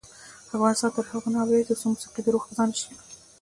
[0.55, 2.91] افغانستان تر هغو نه ابادیږي، ترڅو موسیقي د روح غذا نشي.